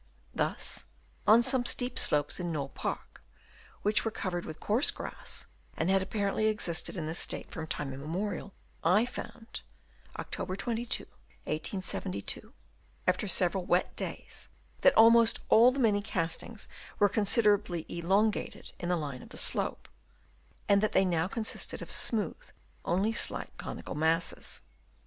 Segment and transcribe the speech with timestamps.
[0.33, 0.85] Thus,
[1.27, 3.21] on some steep slopes in Knole Park,
[3.83, 5.45] which were covered with coarse grass
[5.77, 8.51] and had apparently existed in this state from time immemorial,
[8.83, 9.61] I found
[10.17, 10.57] (Oct.
[10.57, 11.03] 22,
[11.43, 12.51] 1872)
[13.05, 14.49] after several wet days
[14.81, 19.37] that almost all the many castings were con siderably elongated in the line of the
[19.37, 19.87] slope;
[20.67, 22.43] and that they now consisted of smooth,
[22.85, 24.61] only slightly conical masses.